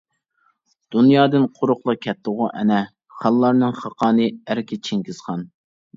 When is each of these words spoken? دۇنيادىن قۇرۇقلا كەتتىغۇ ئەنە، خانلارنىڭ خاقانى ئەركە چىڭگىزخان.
دۇنيادىن 0.95 1.43
قۇرۇقلا 1.59 1.95
كەتتىغۇ 2.05 2.49
ئەنە، 2.61 2.79
خانلارنىڭ 3.19 3.77
خاقانى 3.85 4.31
ئەركە 4.33 4.83
چىڭگىزخان. 4.89 5.45